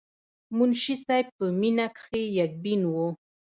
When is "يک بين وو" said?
2.37-3.07